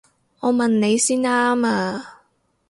[0.39, 2.21] 我問你先啱啊！